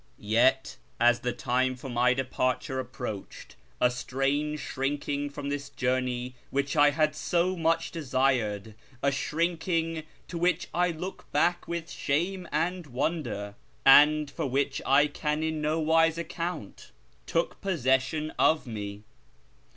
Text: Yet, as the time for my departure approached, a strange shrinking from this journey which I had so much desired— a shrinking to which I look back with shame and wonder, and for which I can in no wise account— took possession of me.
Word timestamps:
Yet, 0.17 0.77
as 0.99 1.19
the 1.19 1.31
time 1.31 1.75
for 1.75 1.87
my 1.87 2.15
departure 2.15 2.79
approached, 2.79 3.55
a 3.79 3.91
strange 3.91 4.59
shrinking 4.59 5.29
from 5.29 5.49
this 5.49 5.69
journey 5.69 6.33
which 6.49 6.75
I 6.75 6.89
had 6.89 7.13
so 7.15 7.55
much 7.55 7.91
desired— 7.91 8.73
a 9.03 9.11
shrinking 9.11 10.01
to 10.27 10.39
which 10.39 10.69
I 10.73 10.89
look 10.89 11.31
back 11.31 11.67
with 11.67 11.91
shame 11.91 12.49
and 12.51 12.87
wonder, 12.87 13.53
and 13.85 14.31
for 14.31 14.47
which 14.47 14.81
I 14.87 15.05
can 15.05 15.43
in 15.43 15.61
no 15.61 15.79
wise 15.79 16.17
account— 16.17 16.91
took 17.27 17.61
possession 17.61 18.33
of 18.39 18.65
me. 18.65 19.03